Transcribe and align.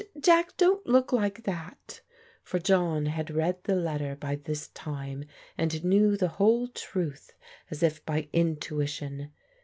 Jack, 0.19 0.57
don't 0.57 0.83
look 0.87 1.13
like 1.13 1.43
that!" 1.43 2.01
For 2.43 2.57
John 2.57 3.05
had 3.05 3.29
read 3.29 3.63
the 3.65 3.75
letter 3.75 4.15
by 4.15 4.35
this 4.37 4.69
time, 4.69 5.25
and 5.59 5.83
knew 5.85 6.17
the 6.17 6.27
whole 6.39 6.67
truth 6.69 7.35
as 7.69 7.83
if 7.83 8.03
by 8.03 8.27
intuition. 8.33 9.31